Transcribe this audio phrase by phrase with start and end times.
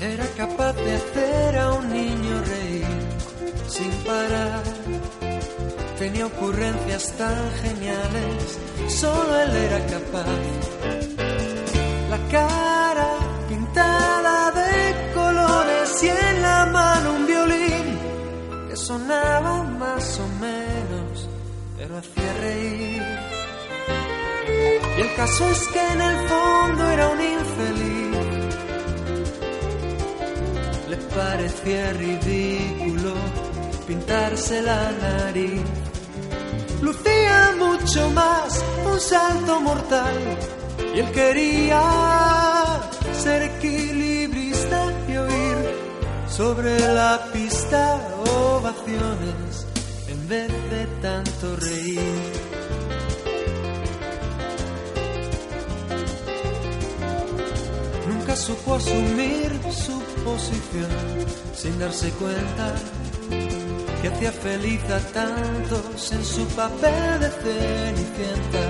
[0.00, 3.04] Era capaz de hacer a un niño reír
[3.68, 4.62] sin parar.
[5.98, 8.58] Tenía ocurrencias tan geniales,
[8.88, 10.26] solo él era capaz.
[12.10, 13.10] La cara
[13.48, 17.98] pintada de colores y en la mano un violín
[18.68, 21.28] que sonaba más o menos,
[21.76, 23.02] pero hacía reír.
[24.96, 28.03] Y el caso es que en el fondo era un infeliz.
[31.14, 33.14] Parecía ridículo
[33.86, 35.62] pintarse la nariz.
[36.82, 40.14] Lucía mucho más un salto mortal.
[40.94, 41.82] Y él quería
[43.12, 45.56] ser equilibrista y oír
[46.28, 49.66] sobre la pista ovaciones
[50.08, 52.53] en vez de tanto reír.
[58.34, 60.90] Nunca supo asumir su posición
[61.54, 62.74] sin darse cuenta
[64.02, 68.64] que hacía feliz a tantos en su papel de cenicienta.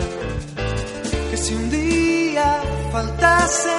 [1.31, 2.63] Que si un día
[2.93, 3.71] faltase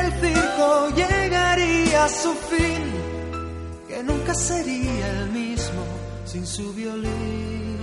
[0.00, 2.82] el circo llegaría a su fin,
[3.88, 5.84] que nunca sería el mismo
[6.24, 7.76] sin su violín.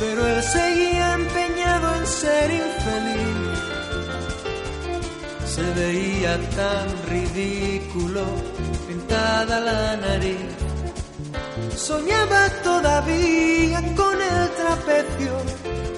[0.00, 3.57] Pero él seguía empeñado en ser infeliz
[5.58, 8.24] se veía tan ridículo
[8.86, 10.50] pintada la nariz.
[11.76, 15.32] Soñaba todavía con el trapecio,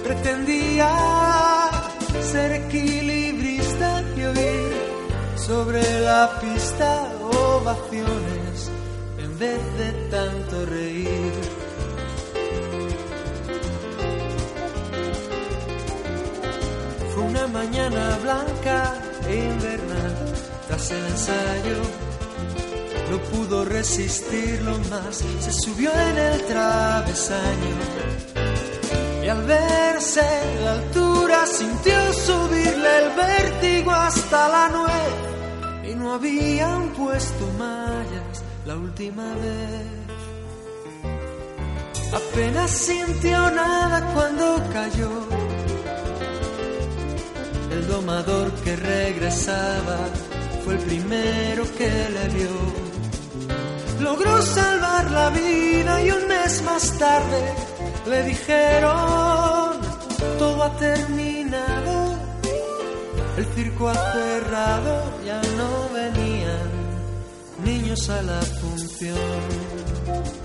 [0.03, 0.89] pretendía
[2.31, 4.73] ser equilibrista y oír
[5.35, 6.91] sobre la pista
[7.31, 8.57] ovaciones
[9.23, 11.33] en vez de tanto reír.
[17.13, 19.10] Fue una mañana blanca
[20.71, 21.81] tras el ensayo
[23.09, 27.75] no pudo resistirlo más, se subió en el travesaño
[29.21, 35.91] y al verse en la altura sintió subirle el vértigo hasta la nuez.
[35.91, 39.87] Y no habían puesto mallas la última vez.
[42.13, 45.27] Apenas sintió nada cuando cayó.
[47.71, 49.99] El domador que regresaba
[50.63, 52.55] fue el primero que le vio.
[53.99, 57.53] Logró salvar la vida y un mes más tarde
[58.07, 59.79] le dijeron,
[60.39, 62.17] todo ha terminado,
[63.37, 66.69] el circo ha cerrado, ya no venían
[67.63, 70.40] niños a la función.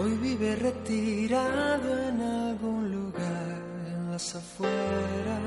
[0.00, 5.42] Hoy vive retirado en algún lugar en las afueras,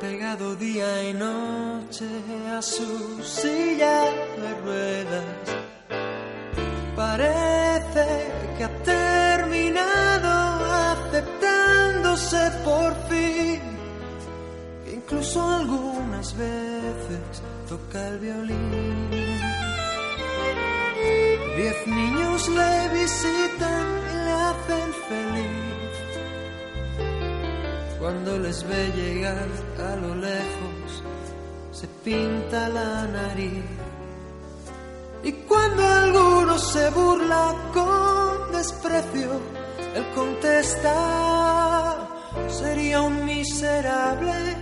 [0.00, 2.06] pegado día y noche
[2.50, 4.04] a su silla
[4.40, 5.24] de ruedas.
[6.96, 8.06] Parece
[8.56, 10.30] que ha terminado
[10.94, 13.60] aceptándose por fin,
[14.82, 19.29] que incluso algunas veces toca el violín.
[21.60, 25.92] Diez niños le visitan y le hacen feliz.
[27.98, 29.48] Cuando les ve llegar
[29.78, 31.02] a lo lejos,
[31.70, 33.66] se pinta la nariz.
[35.22, 39.30] Y cuando alguno se burla con desprecio,
[39.96, 42.08] él contesta,
[42.48, 44.56] sería un miserable.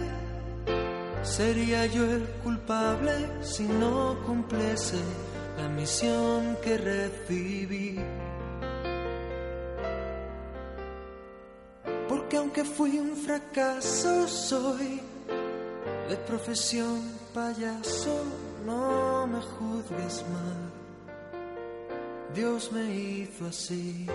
[1.22, 4.98] Sería yo el culpable si no cumpliese
[5.58, 7.98] la misión que recibí.
[12.08, 15.00] Porque aunque fui un fracaso, soy
[16.08, 17.02] de profesión
[17.34, 18.24] payaso,
[18.64, 20.60] no me juzgues mal.
[22.34, 24.06] Dios me hizo así.